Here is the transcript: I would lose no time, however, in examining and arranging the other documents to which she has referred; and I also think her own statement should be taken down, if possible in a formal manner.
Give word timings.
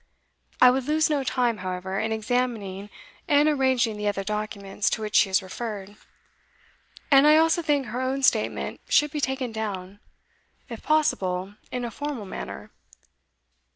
I 0.59 0.71
would 0.71 0.85
lose 0.87 1.11
no 1.11 1.23
time, 1.23 1.57
however, 1.57 1.99
in 1.99 2.11
examining 2.11 2.89
and 3.27 3.47
arranging 3.47 3.97
the 3.97 4.07
other 4.07 4.23
documents 4.23 4.89
to 4.89 5.01
which 5.03 5.13
she 5.15 5.29
has 5.29 5.43
referred; 5.43 5.95
and 7.11 7.27
I 7.27 7.37
also 7.37 7.61
think 7.61 7.85
her 7.85 8.01
own 8.01 8.23
statement 8.23 8.79
should 8.89 9.11
be 9.11 9.21
taken 9.21 9.51
down, 9.51 9.99
if 10.69 10.81
possible 10.81 11.53
in 11.71 11.85
a 11.85 11.91
formal 11.91 12.25
manner. 12.25 12.71